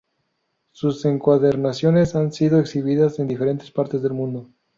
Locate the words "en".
3.19-3.27